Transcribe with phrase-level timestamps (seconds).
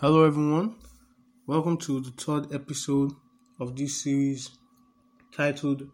[0.00, 0.76] Hello, everyone.
[1.48, 3.10] Welcome to the third episode
[3.58, 4.48] of this series
[5.32, 5.88] titled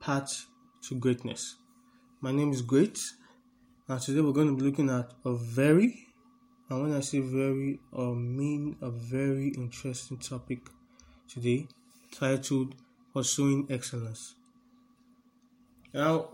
[0.00, 0.46] Path
[0.88, 1.56] to Greatness.
[2.22, 2.98] My name is Great,
[3.88, 6.06] and today we're going to be looking at a very,
[6.70, 10.70] and when I say very, I mean a very interesting topic
[11.28, 11.68] today
[12.10, 12.74] titled
[13.12, 14.36] Pursuing Excellence.
[15.92, 16.30] Now,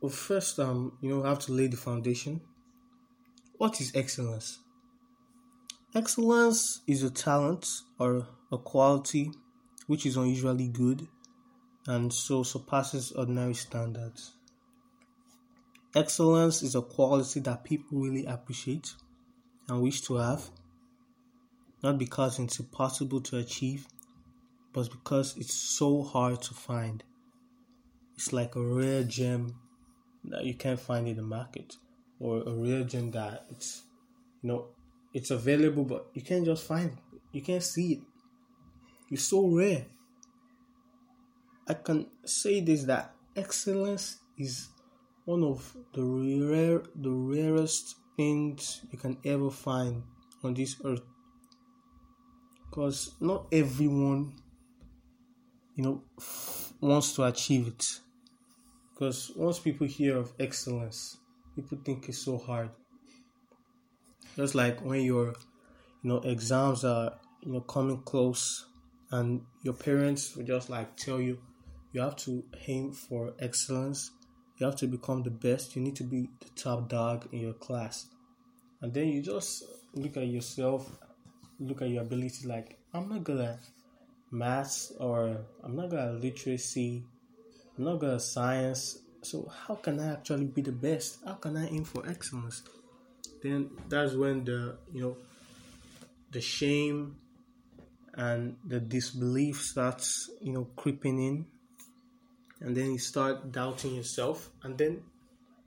[0.00, 2.40] well, first, um, you know, I have to lay the foundation.
[3.58, 4.60] What is excellence?
[5.96, 7.68] Excellence is a talent
[8.00, 9.30] or a quality
[9.86, 11.06] which is unusually good
[11.86, 14.32] and so surpasses ordinary standards.
[15.94, 18.92] Excellence is a quality that people really appreciate
[19.68, 20.50] and wish to have,
[21.84, 23.86] not because it's impossible to achieve,
[24.72, 27.04] but because it's so hard to find.
[28.16, 29.54] It's like a rare gem
[30.24, 31.76] that you can't find in the market,
[32.18, 33.84] or a rare gem that it's
[34.42, 34.68] you know
[35.14, 37.20] it's available, but you can't just find it.
[37.32, 38.00] You can't see it.
[39.10, 39.86] It's so rare.
[41.68, 44.68] I can say this that excellence is
[45.24, 50.02] one of the rare the rarest things you can ever find
[50.42, 51.02] on this earth.
[52.68, 54.34] Because not everyone
[55.76, 56.02] you know
[56.80, 57.84] wants to achieve it.
[58.92, 61.18] Because once people hear of excellence,
[61.54, 62.70] people think it's so hard
[64.36, 65.26] just like when your
[66.02, 68.66] you know exams are you know coming close
[69.10, 71.38] and your parents will just like tell you
[71.92, 74.10] you have to aim for excellence.
[74.58, 75.76] You have to become the best.
[75.76, 78.06] You need to be the top dog in your class.
[78.82, 79.62] And then you just
[79.94, 80.90] look at yourself
[81.60, 83.60] look at your ability like i'm not good at
[84.32, 87.04] maths or i'm not good at literacy.
[87.78, 88.98] I'm not good at science.
[89.22, 91.18] So how can i actually be the best?
[91.24, 92.62] How can i aim for excellence
[93.44, 95.16] then that's when the you know
[96.32, 97.16] the shame
[98.14, 101.46] and the disbelief starts you know creeping in.
[102.60, 104.48] And then you start doubting yourself.
[104.62, 105.02] And then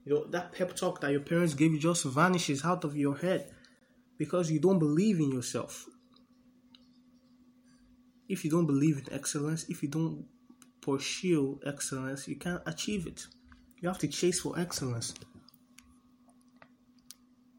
[0.04, 3.16] you know that pep talk that your parents gave you just vanishes out of your
[3.16, 3.48] head
[4.18, 5.86] because you don't believe in yourself.
[8.28, 10.26] If you don't believe in excellence if you don't
[10.80, 13.26] pursue excellence you can't achieve it.
[13.80, 15.14] You have to chase for excellence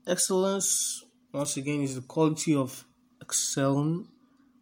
[0.10, 2.84] Excellence, once again, is the quality of
[3.22, 4.08] excelling,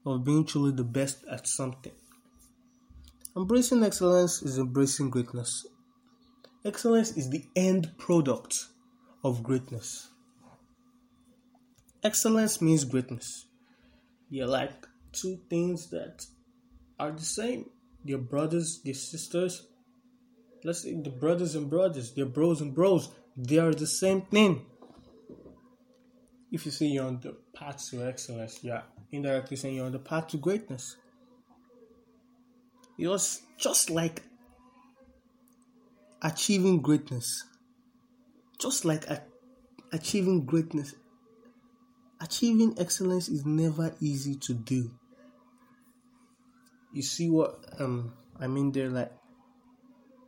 [0.05, 1.93] of being truly the best at something.
[3.33, 5.65] Embracing excellence is embracing greatness.
[6.65, 8.65] Excellence is the end product
[9.23, 10.09] of greatness.
[12.03, 13.45] Excellence means greatness.
[14.29, 16.25] They're like two things that
[16.99, 17.69] are the same.
[18.03, 19.65] They're brothers, they're sisters.
[20.65, 23.09] Let's say the brothers and brothers, they're bros and bros.
[23.37, 24.65] They are the same thing
[26.51, 29.99] if you say you're on the path to excellence, you're indirectly saying you're on the
[29.99, 30.95] path to greatness.
[32.97, 34.23] It was just like
[36.21, 37.43] achieving greatness.
[38.59, 39.05] Just like
[39.91, 40.95] achieving greatness.
[42.19, 44.91] Achieving excellence is never easy to do.
[46.93, 49.11] You see what um I mean there like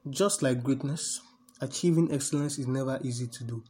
[0.10, 1.22] just like greatness,
[1.62, 3.64] achieving excellence is never easy to do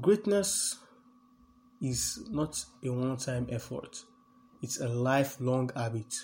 [0.00, 0.78] greatness
[1.80, 4.02] is not a one time effort,
[4.62, 6.14] it's a lifelong habit.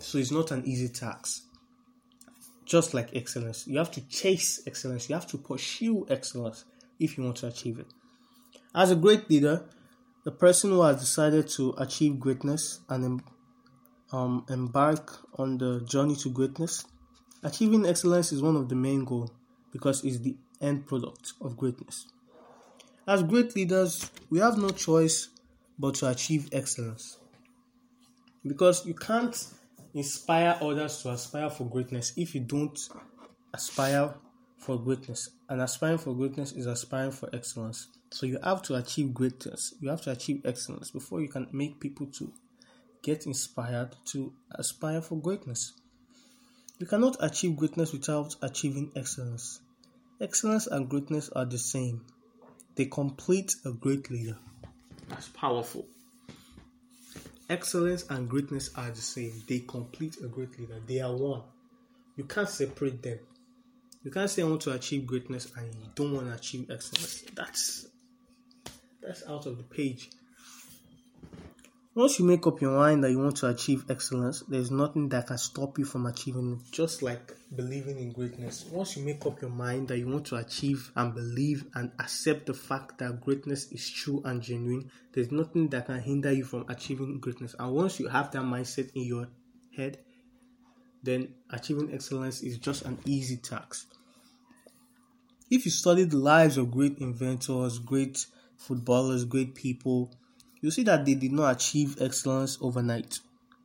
[0.00, 1.42] So it's not an easy task.
[2.64, 6.64] Just like excellence, you have to chase excellence, you have to pursue excellence
[6.98, 7.92] if you want to achieve it.
[8.74, 9.64] As a great leader,
[10.24, 13.22] the person who has decided to achieve greatness and
[14.12, 16.84] um, embark on the journey to greatness,
[17.42, 19.30] achieving excellence is one of the main goals
[19.72, 22.06] because it's the end product of greatness.
[23.08, 25.30] As great leaders, we have no choice
[25.78, 27.16] but to achieve excellence.
[28.46, 29.34] Because you can't
[29.94, 32.78] inspire others to aspire for greatness if you don't
[33.54, 34.12] aspire
[34.58, 35.30] for greatness.
[35.48, 37.86] And aspiring for greatness is aspiring for excellence.
[38.10, 39.72] So you have to achieve greatness.
[39.80, 42.30] You have to achieve excellence before you can make people to
[43.00, 45.72] get inspired to aspire for greatness.
[46.78, 49.60] You cannot achieve greatness without achieving excellence.
[50.20, 52.04] Excellence and greatness are the same.
[52.78, 54.38] They complete a great leader.
[55.08, 55.84] That's powerful.
[57.50, 59.32] Excellence and greatness are the same.
[59.48, 60.80] They complete a great leader.
[60.86, 61.42] They are one.
[62.14, 63.18] You can't separate them.
[64.04, 67.24] You can't say I want to achieve greatness and you don't want to achieve excellence.
[67.34, 67.88] That's
[69.02, 70.10] that's out of the page.
[71.98, 75.26] Once you make up your mind that you want to achieve excellence, there's nothing that
[75.26, 76.70] can stop you from achieving it.
[76.70, 78.66] Just like believing in greatness.
[78.70, 82.46] Once you make up your mind that you want to achieve and believe and accept
[82.46, 86.64] the fact that greatness is true and genuine, there's nothing that can hinder you from
[86.68, 87.56] achieving greatness.
[87.58, 89.26] And once you have that mindset in your
[89.76, 89.98] head,
[91.02, 93.88] then achieving excellence is just an easy task.
[95.50, 98.24] If you study the lives of great inventors, great
[98.56, 100.12] footballers, great people,
[100.60, 103.20] you see that they did not achieve excellence overnight.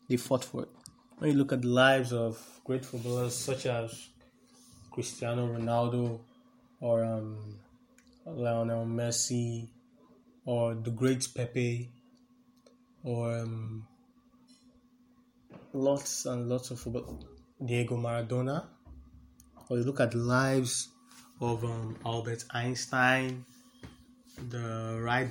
[0.10, 0.70] They fought for it.
[1.18, 4.10] When you look at the lives of great footballers such as
[4.92, 6.20] Cristiano Ronaldo
[6.80, 7.60] or um,
[8.26, 9.70] Lionel Messi
[10.46, 11.90] or the great Pepe
[13.04, 13.88] or um,
[15.74, 17.26] lots and lots of football,
[17.66, 18.66] Diego Maradona,
[19.70, 20.90] or you look at the lives
[21.42, 23.46] of um, Albert Einstein,
[24.50, 25.30] the Wright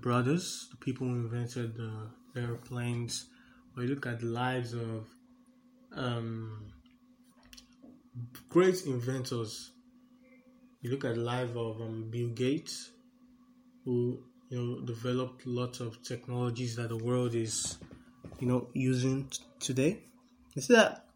[0.00, 3.26] brothers, the people who invented the airplanes,
[3.76, 5.06] or you look at the lives of
[5.94, 6.66] um,
[8.48, 9.72] great inventors.
[10.80, 12.90] You look at the life of um, Bill Gates,
[13.84, 14.20] who
[14.50, 17.78] you know developed lots of technologies that the world is
[18.40, 20.02] you know using t- today.
[20.54, 21.06] You see that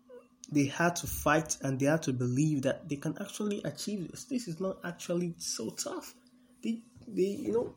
[0.50, 4.24] they had to fight and they had to believe that they can actually achieve this.
[4.24, 6.14] This is not actually so tough.
[6.62, 6.82] They
[7.14, 7.74] they you know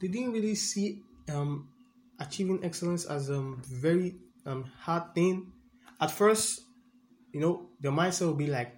[0.00, 1.68] they didn't really see um,
[2.18, 4.16] achieving excellence as a very
[4.46, 5.52] um, hard thing.
[6.00, 6.62] At first,
[7.32, 8.74] you know, the mindset will be like,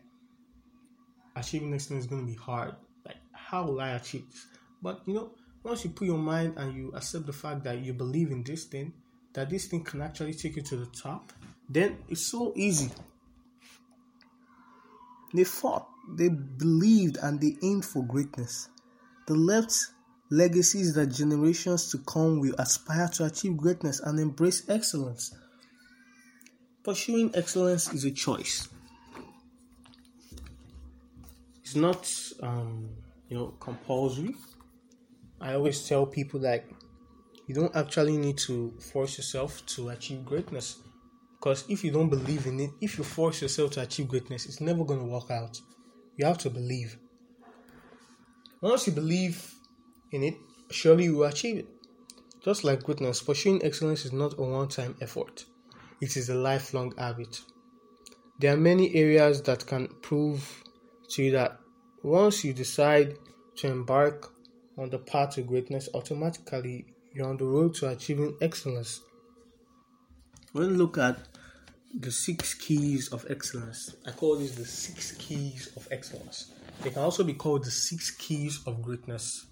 [1.36, 2.74] achieving excellence is going to be hard.
[3.04, 4.46] Like, how will I achieve this?
[4.82, 5.32] But, you know,
[5.62, 8.64] once you put your mind and you accept the fact that you believe in this
[8.64, 8.92] thing,
[9.34, 11.32] that this thing can actually take you to the top,
[11.68, 12.90] then it's so easy.
[15.32, 15.86] They fought,
[16.16, 18.68] they believed, and they aimed for greatness.
[19.30, 19.72] The left
[20.28, 25.32] legacies that generations to come will aspire to achieve greatness and embrace excellence.
[26.82, 28.68] Pursuing excellence is a choice.
[31.62, 32.12] It's not,
[32.42, 32.88] um,
[33.28, 34.34] you know, compulsory.
[35.40, 36.64] I always tell people that
[37.46, 40.82] you don't actually need to force yourself to achieve greatness.
[41.38, 44.60] Because if you don't believe in it, if you force yourself to achieve greatness, it's
[44.60, 45.56] never going to work out.
[46.16, 46.98] You have to believe.
[48.60, 49.54] Once you believe
[50.12, 50.34] in it,
[50.70, 51.68] surely you will achieve it.
[52.44, 55.44] Just like greatness, pursuing excellence is not a one time effort,
[56.00, 57.40] it is a lifelong habit.
[58.38, 60.64] There are many areas that can prove
[61.10, 61.58] to you that
[62.02, 63.16] once you decide
[63.56, 64.32] to embark
[64.78, 69.00] on the path to greatness, automatically you're on the road to achieving excellence.
[70.52, 71.18] When you look at
[71.98, 76.52] the six keys of excellence, I call these the six keys of excellence.
[76.82, 79.46] They can also be called the six keys of greatness.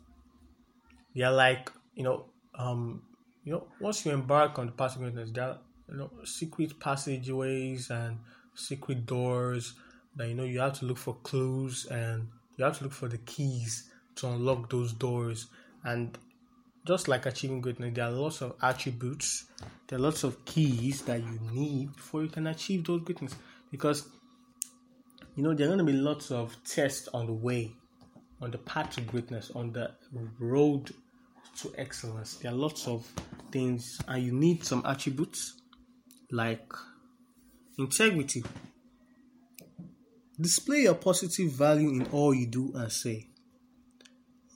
[1.15, 3.03] They are like, you know, um,
[3.45, 5.59] you know, once you embark on the path of greatness, there are
[5.91, 8.19] you know secret passageways and
[8.55, 9.75] secret doors
[10.17, 13.09] that you know you have to look for clues and you have to look for
[13.09, 15.47] the keys to unlock those doors
[15.85, 16.19] and
[16.87, 19.45] just like achieving greatness there are lots of attributes
[19.87, 23.35] there are lots of keys that you need before you can achieve those greatness
[23.71, 24.09] because
[25.39, 27.73] you know there are going to be lots of tests on the way
[28.41, 29.91] on the path to greatness, on the
[30.41, 30.91] road
[31.61, 32.37] to excellence.
[32.37, 33.07] There are lots of
[33.53, 35.61] things, and you need some attributes
[36.33, 36.73] like
[37.79, 38.45] integrity.
[40.41, 43.29] Display a positive value in all you do and say.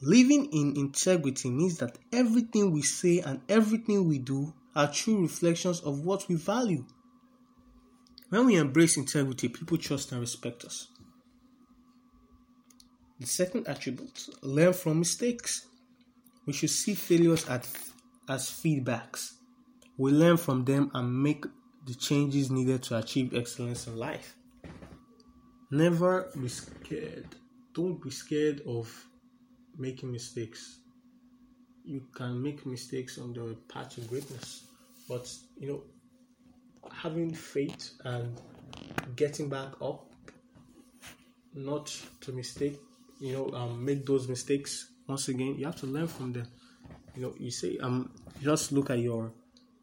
[0.01, 5.81] Living in integrity means that everything we say and everything we do are true reflections
[5.81, 6.85] of what we value.
[8.33, 10.89] When we embrace integrity, people trust and respect us.
[13.21, 15.67] The second attribute learn from mistakes.
[16.47, 17.93] We should see failures as,
[18.27, 19.33] as feedbacks.
[19.99, 21.45] We learn from them and make
[21.85, 24.35] the changes needed to achieve excellence in life.
[25.71, 27.37] Never be scared.
[27.75, 28.91] Don't be scared of
[29.77, 30.79] making mistakes.
[31.85, 34.69] You can make mistakes on the path to greatness,
[35.07, 35.83] but you know,
[36.91, 38.41] having faith and
[39.17, 40.07] getting back up,
[41.55, 42.81] not to mistake
[43.23, 45.55] you know um, make those mistakes once again.
[45.57, 46.49] You have to learn from them.
[47.15, 48.11] You know you say um
[48.43, 49.33] just look at your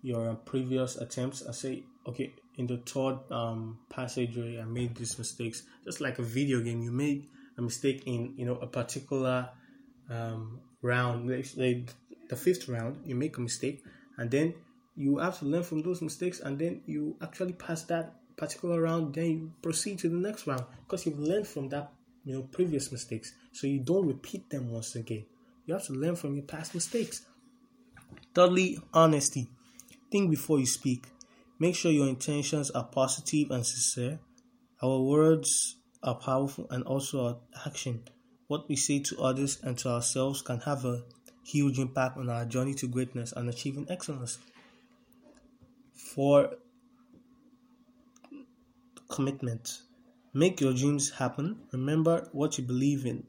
[0.02, 5.64] your previous attempts and say okay in the third um passageway i made these mistakes
[5.84, 7.28] just like a video game you made
[7.58, 9.50] a mistake in you know a particular
[10.10, 11.94] um round like
[12.30, 13.84] the fifth round you make a mistake
[14.18, 14.54] and then
[15.00, 19.14] you have to learn from those mistakes and then you actually pass that particular round
[19.14, 21.92] then you proceed to the next round because you've learned from that
[22.24, 25.26] you know previous mistakes so you don't repeat them once again
[25.66, 27.24] you have to learn from your past mistakes
[28.34, 29.50] thirdly honesty
[30.12, 31.06] think before you speak.
[31.60, 34.20] Make sure your intentions are positive and sincere.
[34.82, 38.04] Our words are powerful and also our action.
[38.48, 41.04] What we say to others and to ourselves can have a
[41.46, 44.40] huge impact on our journey to greatness and achieving excellence.
[46.16, 46.56] For
[49.10, 49.84] commitment,
[50.34, 51.60] make your dreams happen.
[51.72, 53.28] Remember, what you believe in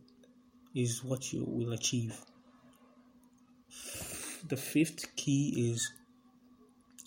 [0.75, 2.18] is what you will achieve.
[4.49, 5.92] The fifth key is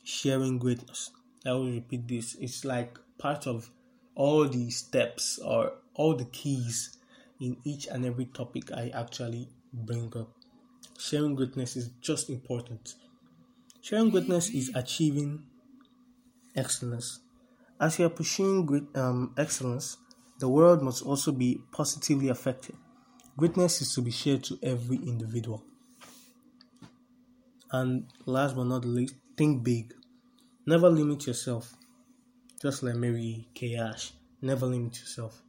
[0.03, 1.09] sharing greatness.
[1.43, 2.35] I will repeat this.
[2.35, 3.71] It's like part of
[4.13, 6.97] all the steps or all the keys
[7.39, 10.29] in each and every topic I actually bring up.
[10.99, 12.93] Sharing greatness is just important.
[13.81, 15.47] Sharing greatness is achieving
[16.55, 17.19] excellence.
[17.79, 19.97] As you are pursuing great um, excellence,
[20.39, 22.75] the world must also be positively affected.
[23.37, 25.63] Greatness is to be shared to every individual.
[27.71, 29.93] And last but not least, think big.
[30.65, 31.73] Never limit yourself.
[32.61, 35.41] Just like Mary Kay Ash, never limit yourself.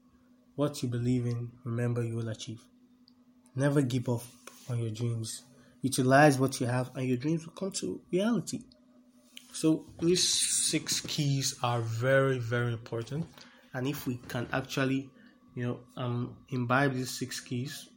[0.56, 2.62] What you believe in, remember you will achieve.
[3.54, 4.22] Never give up
[4.70, 5.42] on your dreams.
[5.82, 8.62] Utilize what you have, and your dreams will come to reality.
[9.54, 10.28] So, these
[10.68, 13.24] six keys are very, very important.
[13.72, 15.08] And if we can actually,
[15.54, 17.88] you know, um, imbibe these six keys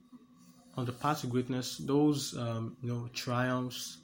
[0.75, 3.97] on the path to greatness, those, um, you know, triumphs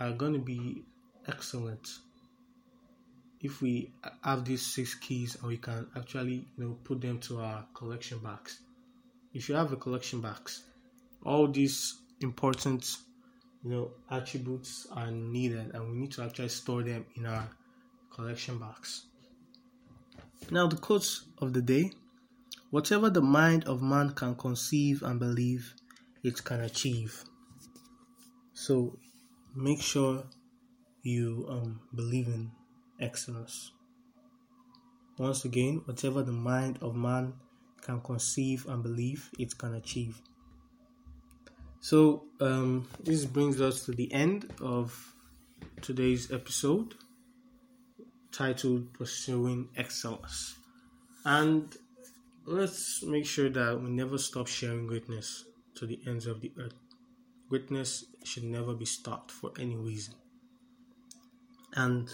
[0.00, 0.82] are going to be
[1.28, 1.88] excellent
[3.40, 3.92] if we
[4.24, 8.18] have these six keys and we can actually you know put them to our collection
[8.18, 8.60] box
[9.34, 10.64] if you have a collection box
[11.24, 12.96] all these important
[13.64, 17.48] you know attributes are needed and we need to actually store them in our
[18.12, 19.06] collection box
[20.50, 21.90] now the quote of the day
[22.70, 25.74] whatever the mind of man can conceive and believe
[26.22, 27.24] it can achieve
[28.52, 28.96] so
[29.54, 30.24] make sure
[31.02, 32.50] you um, believe in
[32.98, 33.72] excellence.
[35.18, 37.34] Once again, whatever the mind of man
[37.82, 40.20] can conceive and believe, it can achieve.
[41.84, 45.14] So, um, this brings us to the end of
[45.82, 46.94] today's episode
[48.32, 50.54] titled Pursuing Excellence.
[51.26, 51.76] And
[52.46, 56.72] let's make sure that we never stop sharing greatness to the ends of the earth.
[57.50, 60.14] Greatness should never be stopped for any reason.
[61.74, 62.08] And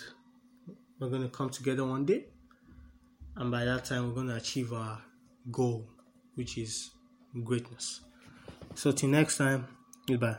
[0.98, 2.24] we're going to come together one day,
[3.36, 5.00] and by that time, we're going to achieve our
[5.52, 5.86] goal,
[6.34, 6.90] which is
[7.44, 8.00] greatness.
[8.80, 9.68] So, till next time,
[10.08, 10.38] goodbye.